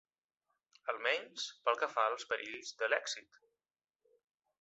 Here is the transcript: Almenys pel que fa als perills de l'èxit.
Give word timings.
Almenys 0.93 1.43
pel 1.67 1.77
que 1.81 1.89
fa 1.97 2.05
als 2.13 2.25
perills 2.31 2.73
de 2.81 2.89
l'èxit. 2.95 3.39